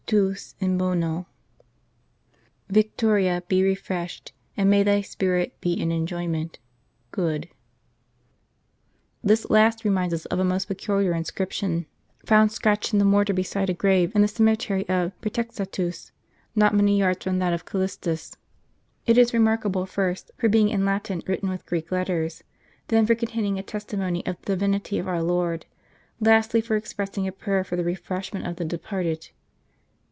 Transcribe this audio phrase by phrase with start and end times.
[0.07, 1.25] TVS IN BONO"
[2.79, 6.59] Victoria, be refreshed, and may thy spirit be in enjoyment"
[7.11, 7.47] (good).
[7.47, 9.31] * That of SS.
[9.31, 9.31] Nereus and Achilleus.
[9.45, 11.85] This last reminds us of a most peculiar inscription
[12.25, 16.11] found scratched in the mortar beside a grave in the cemetery of Pr^etextatus,
[16.57, 18.35] not many yards from that of Callistus.
[19.05, 22.43] It is remarkable, first, for being in Latin written with Greek letters;
[22.89, 25.67] then, for containing a testimony of the Divinity of our Lord;
[26.19, 29.29] lastly, for expressing a prayer for the refreshment of the departed.